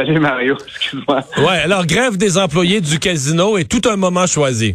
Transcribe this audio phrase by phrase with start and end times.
[0.00, 1.20] Salut Mario, excuse-moi.
[1.36, 4.74] Ouais, alors grève des employés du casino est tout un moment choisi.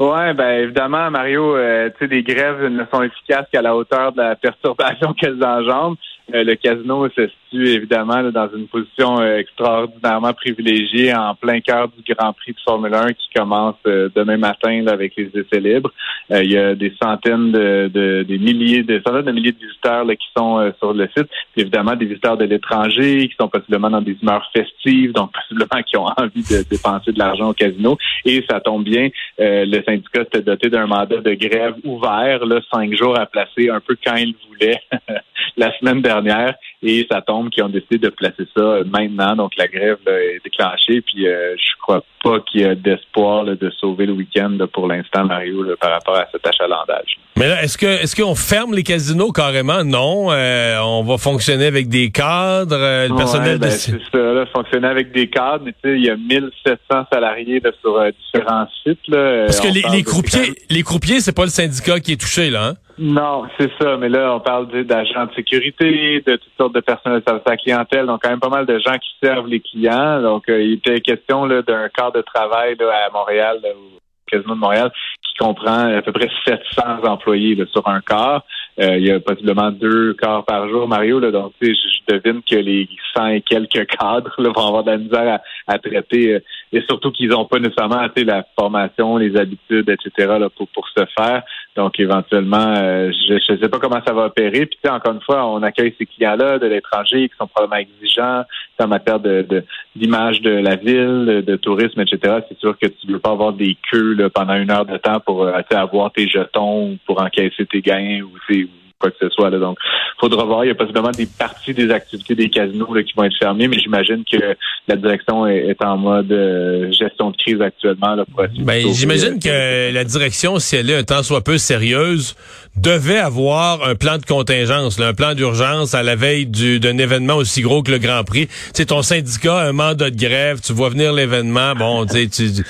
[0.00, 4.10] Ouais, ben évidemment, Mario, euh, tu sais, des grèves ne sont efficaces qu'à la hauteur
[4.10, 5.96] de la perturbation qu'elles engendrent.
[6.34, 11.88] Euh, le casino se situe évidemment dans une position euh, extraordinairement privilégiée en plein cœur
[11.88, 15.92] du Grand Prix de Formule 1 qui commence euh, demain matin avec les essais libres.
[16.30, 20.26] il y a des centaines de, des milliers, des centaines de milliers de visiteurs qui
[20.36, 21.28] sont sur le site.
[21.56, 25.96] Évidemment, des visiteurs de l'étranger qui sont possiblement dans des humeurs festives, donc possiblement qui
[25.96, 27.96] ont envie de dépenser de l'argent au casino.
[28.24, 32.92] Et ça tombe bien, le syndicat s'était doté d'un mandat de grève ouvert, là, cinq
[32.96, 34.80] jours à placer un peu quand il voulait
[35.56, 36.54] la semaine dernière
[36.86, 39.34] et ça tombe qu'ils ont décidé de placer ça maintenant.
[39.34, 41.00] Donc la grève est déclenchée.
[41.00, 45.24] Puis euh, je crois pas qu'il y a d'espoir de sauver le week-end pour l'instant,
[45.24, 47.18] Mario, par rapport à cet achalandage.
[47.36, 49.82] Mais là, est-ce que est-ce qu'on ferme les casinos carrément?
[49.82, 54.46] Non, euh, on va fonctionner avec des cadres, euh, le personnel ben, C'est ça, là,
[54.54, 55.64] fonctionner avec des cadres.
[55.64, 58.00] Mais tu sais, il y a 1700 salariés sur
[58.32, 59.00] différents sites.
[59.10, 62.68] Parce que les, les croupiers, les croupiers, c'est pas le syndicat qui est touché là.
[62.68, 62.74] Hein?
[62.98, 63.96] Non, c'est ça.
[63.98, 68.06] Mais là, on parle d'agents de sécurité, de toutes sortes de personnels de la clientèle.
[68.06, 70.20] Donc, quand même pas mal de gens qui servent les clients.
[70.20, 73.98] Donc, euh, il était question d'un quart de travail à Montréal, au
[74.30, 78.44] Casino de Montréal, qui comprend à peu près 700 employés sur un quart.
[78.78, 81.18] Euh, il y a possiblement deux quarts par jour, Mario.
[81.18, 81.72] Là, donc, je,
[82.08, 86.38] devine que les 100 et quelques cadres là, vont avoir de la misère à, traiter.
[86.74, 90.36] Euh, et surtout qu'ils n'ont pas nécessairement la formation, les habitudes, etc.
[90.38, 91.42] Là, pour, pour se faire.
[91.76, 94.66] Donc, éventuellement, euh, je ne sais pas comment ça va opérer.
[94.66, 98.44] Puis, encore une fois, on accueille ces clients-là de l'étranger qui sont probablement exigeants
[98.78, 102.40] en matière de d'image de, la ville, de, tourisme, etc.
[102.48, 104.98] C'est sûr que tu ne veux pas avoir des queues là, pendant une heure de
[104.98, 109.50] temps pour avoir tes jetons pour encaisser tes gains ou, ou quoi que ce soit.
[109.50, 109.58] Là.
[109.58, 109.78] Donc,
[110.20, 110.64] faudra voir.
[110.64, 113.78] Il y a possiblement des parties des activités des casinos qui vont être fermées, mais
[113.78, 114.56] j'imagine que
[114.88, 118.14] la direction est, en mode euh, gestion de crise actuellement.
[118.14, 122.34] Là, pour ben, j'imagine que la direction, si elle est un temps soit peu sérieuse,
[122.76, 127.62] devait avoir un plan de contingence, un plan d'urgence à la veille d'un événement aussi
[127.62, 128.46] gros que le Grand Prix.
[128.46, 132.28] Tu sais, ton syndicat a un mandat de grève, tu vois venir l'événement, bon, tu,
[132.28, 132.62] tu, tu,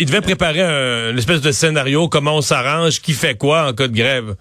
[0.00, 3.72] il devait préparer un, une espèce de scénario, comment on s'arrange, qui fait quoi en
[3.72, 4.34] cas de grève.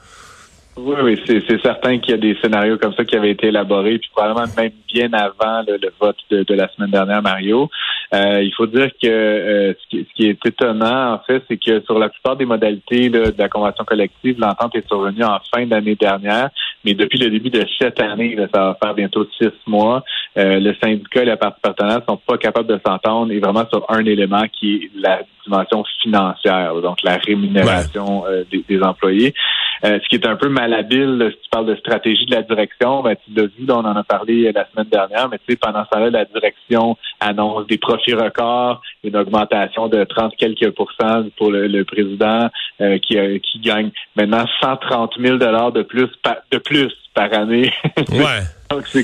[0.77, 3.97] Oui, oui, c'est certain qu'il y a des scénarios comme ça qui avaient été élaborés,
[3.97, 7.69] puis probablement même bien avant le, vote de, la semaine dernière, Mario.
[8.13, 11.97] Euh, il faut dire que euh, ce, qui, est étonnant, en fait, c'est que sur
[11.97, 16.49] la plupart des modalités de la convention collective, l'entente est survenue en fin d'année dernière,
[16.85, 20.03] mais depuis le début de cette année, ça va faire bientôt six mois,
[20.37, 23.85] euh, le syndicat et la partie partenaire sont pas capables de s'entendre et vraiment sur
[23.89, 29.33] un élément qui est la dimension financière, donc la rémunération des, employés.
[29.83, 33.15] ce qui est un peu malhabile, si tu parles de stratégie de la direction, ben,
[33.15, 35.89] tu l'as vu, on en a parlé la semaine dernière, mais tu sais, pendant ce
[35.91, 41.83] temps-là, la direction annonce des profits records, une augmentation de 30 quelques pourcents pour le,
[41.83, 42.49] président
[42.81, 46.09] euh, qui, qui gagne maintenant 130 000 dollars de plus
[46.51, 46.74] de plus
[47.13, 47.71] par année.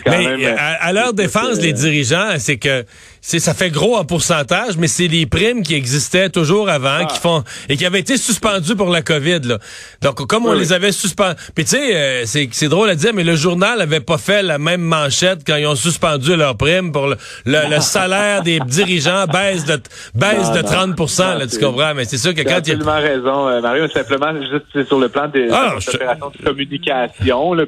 [0.07, 2.85] mais à, leur défense, les dirigeants, c'est que
[3.21, 7.21] ça fait gros en pourcentage, mais c'est les primes qui existaient toujours avant, qui ah.
[7.21, 9.41] font et qui avaient été suspendues pour la COVID.
[9.43, 9.59] Là.
[10.01, 13.23] Donc comme on les avait suspendus, puis tu sais, euh, c'est drôle à dire, mais
[13.23, 17.07] le journal avait pas fait la même manchette quand ils ont suspendu leurs primes pour
[17.07, 19.79] le, le, salaire des dirigeants baisse de
[20.15, 21.93] baisse de 30 là, tu comprends?
[21.95, 23.87] Mais c'est sûr que quand il absolument raison, euh, Mario.
[23.87, 27.63] Simplement juste sur le plan des, ah, opérations de communication, là,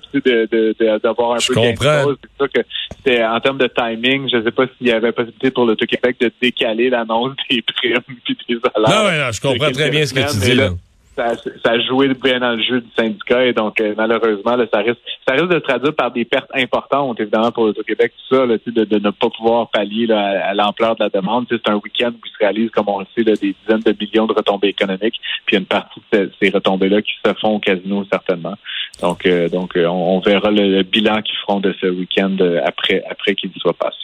[1.03, 1.53] d'avoir un peu
[2.01, 2.61] c'est sûr que
[2.95, 6.17] c'était en termes de timing, je ne sais pas s'il y avait possibilité pour l'Auto-Québec
[6.19, 7.97] de décaler l'annonce des primes
[8.29, 8.89] et des salaires.
[8.89, 10.55] Non, non, je comprends très bien ce que tu dis.
[10.55, 10.69] Là.
[11.15, 14.79] Ça, ça, joué bien dans le jeu du syndicat et donc euh, malheureusement là, ça
[14.79, 14.97] risque
[15.27, 18.55] ça risque de se traduire par des pertes importantes évidemment pour l'Auto-Québec tout ça là,
[18.65, 22.27] de, de ne pas pouvoir pallier à, l'ampleur de la demande c'est un week-end où
[22.27, 25.65] se réalise comme on le sait des dizaines de millions de retombées économiques puis une
[25.65, 28.55] partie de ces retombées là qui se font au casino certainement
[29.01, 33.03] donc, euh, donc euh, on, verra le, bilan qu'ils feront de ce week-end euh, après,
[33.09, 33.97] après qu'il soit passé.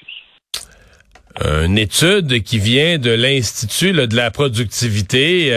[1.42, 5.54] Une étude qui vient de l'Institut de la productivité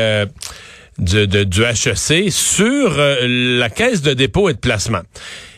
[1.03, 5.03] du, du HEC sur la caisse de dépôt et de placement.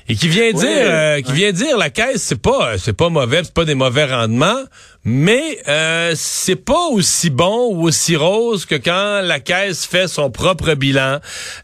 [0.06, 3.40] Et qui vient dire euh, qui vient dire la caisse c'est pas c'est pas mauvais
[3.42, 4.64] c'est pas des mauvais rendements
[5.06, 10.30] mais euh, c'est pas aussi bon ou aussi rose que quand la caisse fait son
[10.30, 11.20] propre bilan.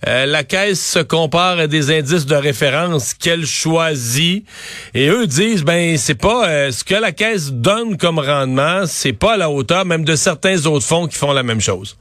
[0.07, 4.45] Euh, la caisse se compare à des indices de référence qu'elle choisit.
[4.95, 9.13] Et eux disent ben c'est pas euh, ce que la caisse donne comme rendement c'est
[9.13, 11.97] pas à la hauteur même de certains autres fonds qui font la même chose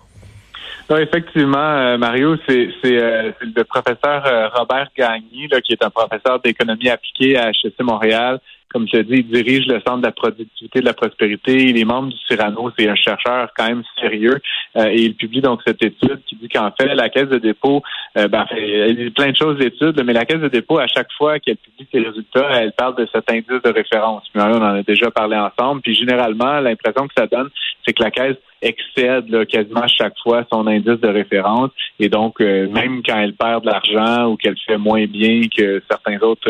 [0.97, 7.49] Effectivement, Mario, c'est le professeur Robert Gagné, là, qui est un professeur d'économie appliquée à
[7.49, 8.39] HEC Montréal,
[8.71, 11.69] comme je l'ai dit, il dirige le Centre de la productivité de la prospérité.
[11.69, 12.71] Il est membre du Cyrano.
[12.77, 14.39] C'est un chercheur quand même sérieux.
[14.77, 17.81] Euh, et il publie donc cette étude qui dit qu'en fait, la Caisse de dépôt,
[18.17, 21.11] euh, ben, elle dit plein de choses d'études, mais la Caisse de dépôt, à chaque
[21.17, 24.23] fois qu'elle publie ses résultats, elle parle de cet indice de référence.
[24.31, 25.81] Puis on en a déjà parlé ensemble.
[25.81, 27.49] Puis généralement, l'impression que ça donne,
[27.89, 31.71] c'est que la Caisse excède là, quasiment chaque fois son indice de référence.
[31.99, 35.81] Et donc, euh, même quand elle perd de l'argent ou qu'elle fait moins bien que
[35.89, 36.49] certains autres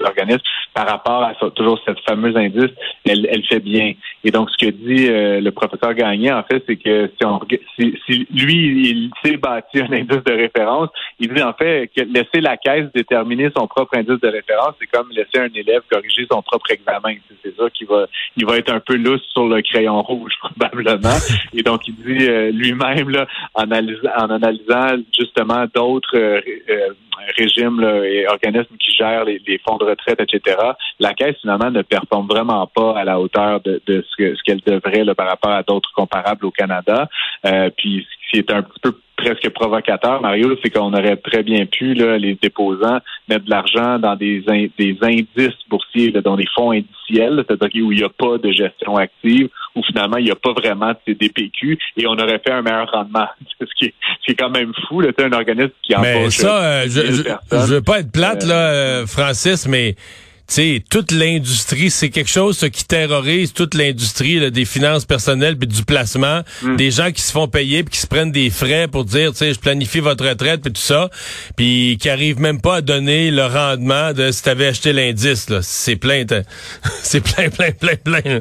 [0.00, 2.70] l'organisme par rapport à toujours cette fameuse indice,
[3.04, 3.92] elle fait bien.
[4.22, 7.40] Et donc, ce que dit euh, le professeur Gagné, en fait, c'est que si, on,
[7.78, 12.02] si, si lui, il s'est bâti un indice de référence, il dit en fait que
[12.02, 16.26] laisser la caisse déterminer son propre indice de référence, c'est comme laisser un élève corriger
[16.30, 17.16] son propre examen.
[17.42, 18.06] C'est ça qui va,
[18.36, 21.16] il va être un peu lousse sur le crayon rouge probablement.
[21.54, 26.40] Et donc, il dit euh, lui-même là, en, analysant, en analysant justement d'autres euh,
[27.36, 30.56] régimes et organismes qui gèrent les, les, fonds de retraite, etc.,
[30.98, 35.04] la Caisse, finalement, ne performe vraiment pas à la hauteur de, de ce qu'elle devrait
[35.04, 37.08] là, par rapport à d'autres comparables au Canada.
[37.46, 41.42] Euh, puis, ce qui est un petit peu presque provocateur, Mario, c'est qu'on aurait très
[41.42, 44.42] bien pu, là, les déposants, mettre de l'argent dans des,
[44.78, 48.96] des indices boursiers, dans des fonds indiciels, c'est-à-dire où il n'y a pas de gestion
[48.96, 52.62] active, où finalement il n'y a pas vraiment de DPQ, et on aurait fait un
[52.62, 53.26] meilleur rendement.
[53.60, 53.94] ce, qui est,
[54.26, 56.08] ce quand même fou, là, un organisme qui embauche...
[56.08, 59.96] Mais ça, euh, je, je, veux pas être plate, là, euh, Francis, mais
[60.54, 65.84] sais, toute l'industrie, c'est quelque chose qui terrorise toute l'industrie des finances personnelles puis du
[65.84, 66.76] placement, hmm.
[66.76, 69.38] des gens qui se font payer puis qui se prennent des frais pour dire, tu
[69.38, 71.10] sais, je planifie votre retraite puis tout ça,
[71.56, 75.46] puis qui arrivent même pas à donner le rendement de si tu avais acheté l'indice
[75.62, 76.24] C'est plein,
[77.02, 78.40] c'est plein, plein, plein, plein.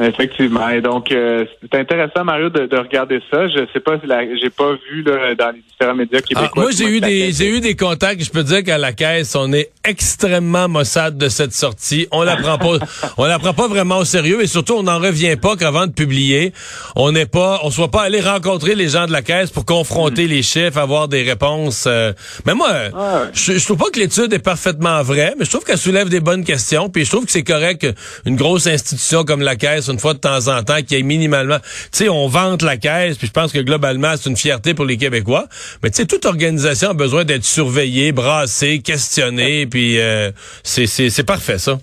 [0.00, 0.68] Effectivement.
[0.68, 3.48] Et donc, euh, c'est intéressant, Mario, de, de, regarder ça.
[3.48, 4.06] Je sais pas si
[4.40, 6.62] j'ai pas vu là, dans les différents médias ah, québécois.
[6.62, 8.22] moi, j'ai eu des, j'ai eu des contacts.
[8.22, 12.08] Je peux dire qu'à la caisse, on est extrêmement maussade de cette sortie.
[12.10, 12.78] On la prend pas,
[13.18, 15.92] on la prend pas vraiment au sérieux et surtout, on n'en revient pas qu'avant de
[15.92, 16.52] publier,
[16.96, 20.26] on n'est pas, on soit pas allé rencontrer les gens de la caisse pour confronter
[20.26, 20.30] mm.
[20.30, 21.84] les chiffres, avoir des réponses.
[21.86, 22.12] Euh.
[22.44, 22.68] Mais moi,
[23.32, 26.20] je, je trouve pas que l'étude est parfaitement vraie, mais je trouve qu'elle soulève des
[26.20, 26.88] bonnes questions.
[26.88, 27.86] Puis je trouve que c'est correct
[28.24, 31.02] qu'une grosse institution comme la caisse une fois de temps en temps, qu'il y ait
[31.02, 31.58] minimalement...
[31.58, 34.84] Tu sais, on vante la caisse, puis je pense que globalement, c'est une fierté pour
[34.84, 35.46] les Québécois.
[35.82, 40.30] Mais tu sais, toute organisation a besoin d'être surveillée, brassée, questionnée, puis euh,
[40.62, 41.78] c'est parfait, ça.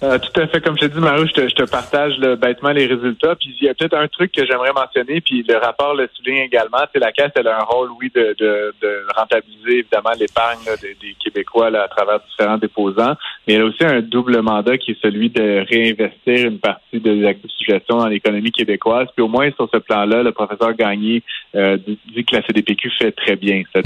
[0.00, 0.60] Euh, tout à fait.
[0.60, 3.34] Comme je te dis, Mario, je te, je te partage bêtement les résultats.
[3.34, 6.44] Puis il y a peut-être un truc que j'aimerais mentionner, puis le rapport le souligne
[6.44, 6.78] également.
[6.92, 10.96] C'est la Caisse, elle a un rôle, oui, de, de, de rentabiliser évidemment l'épargne des,
[11.00, 13.16] des, Québécois là, à travers différents déposants.
[13.48, 17.24] Mais elle a aussi un double mandat qui est celui de réinvestir une partie des
[17.24, 19.08] actifs sous gestion dans l'économie québécoise.
[19.16, 21.22] Puis au moins sur ce plan-là, le professeur Gagné
[21.54, 23.62] euh, dit que la CDPQ fait très bien.
[23.74, 23.82] C'est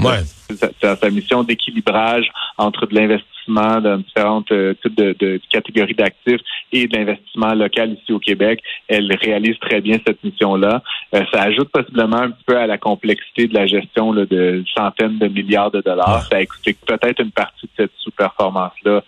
[0.81, 6.97] sa mission d'équilibrage entre de l'investissement dans différentes euh, types de, catégories d'actifs et de
[6.97, 8.61] l'investissement local ici au Québec.
[8.87, 10.81] Elle réalise très bien cette mission-là.
[11.15, 15.19] Euh, ça ajoute possiblement un petit peu à la complexité de la gestion de centaines
[15.19, 16.27] de milliards de dollars.
[16.29, 19.03] Ça explique peut-être une partie de cette sous-performance-là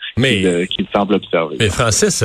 [0.68, 0.88] qu'il.
[1.60, 2.24] Mais Francis,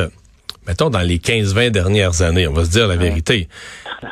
[0.66, 3.48] mettons dans les 15-20 dernières années, on va se dire la vérité,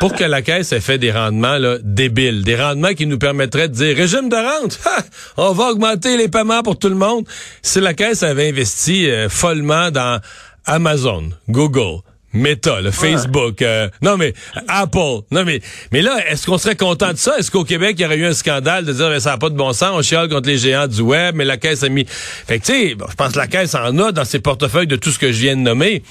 [0.00, 3.75] pour que la caisse ait fait des rendements débiles, des rendements qui nous permettraient de
[3.75, 4.81] dire régime de rente,
[5.37, 7.25] on va augmenter les paiements pour tout le monde.
[7.62, 10.20] Si la caisse avait investi euh, follement dans
[10.66, 12.02] Amazon, Google,
[12.32, 14.34] Meta, le Facebook, euh, non mais
[14.69, 15.60] Apple, non mais
[15.93, 17.38] mais là, est-ce qu'on serait content de ça?
[17.38, 19.50] Est-ce qu'au Québec il y aurait eu un scandale de dire mais ça n'a pas
[19.50, 22.05] de bon sens, on chiale contre les géants du web, mais la caisse a mis,
[22.06, 24.96] fait que tu sais, je pense que la caisse en a dans ses portefeuilles de
[24.96, 26.03] tout ce que je viens de nommer,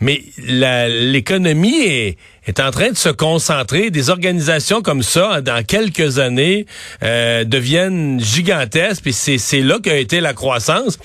[0.00, 3.90] mais l'économie est est en train de se concentrer.
[3.90, 6.66] Des organisations comme ça, dans quelques années,
[7.02, 9.02] euh, deviennent gigantesques.
[9.02, 10.98] Puis c'est là qu'a été la croissance.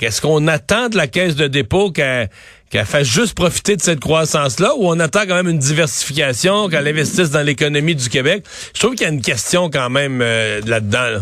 [0.00, 2.28] Est-ce qu'on attend de la caisse de dépôt qu'elle
[2.72, 6.88] qu'elle fasse juste profiter de cette croissance-là ou on attend quand même une diversification, qu'elle
[6.88, 8.44] investisse dans l'économie du Québec?
[8.74, 11.20] Je trouve qu'il y a une question quand même euh, là-dedans.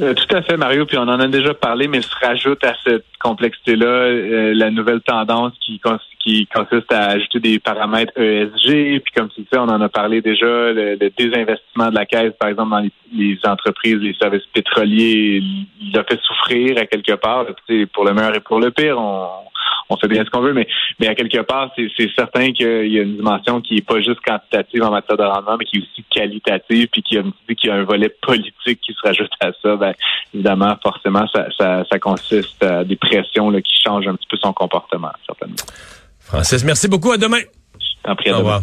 [0.00, 2.74] Euh, tout à fait, Mario, puis on en a déjà parlé, mais se rajoute à
[2.84, 9.28] cette complexité-là euh, la nouvelle tendance qui, consiste à ajouter des paramètres ESG, puis comme
[9.30, 12.88] tu sais, on en a parlé déjà, le, désinvestissement de la caisse, par exemple, dans
[13.12, 15.42] les, entreprises, les services pétroliers,
[15.80, 17.46] il a fait souffrir à quelque part,
[17.92, 19.28] pour le meilleur et pour le pire, on,
[19.88, 20.66] on fait bien ce qu'on veut, mais,
[20.98, 24.20] mais à quelque part, c'est certain qu'il y a une dimension qui est pas juste
[24.20, 27.22] quantitative en matière de rendement, mais qui est aussi qualitative, puis qui a,
[27.56, 29.76] qu'il y a un volet politique qui se rajoute à ça.
[29.76, 29.94] Ben,
[30.34, 34.36] évidemment, forcément, ça, ça, ça consiste à des pressions là, qui changent un petit peu
[34.36, 35.56] son comportement, certainement.
[36.20, 37.12] Francis, merci beaucoup.
[37.12, 37.40] À demain.
[37.78, 38.62] Je t'en prie, à Au revoir.